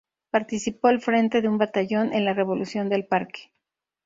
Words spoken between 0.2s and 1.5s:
Participó al frente de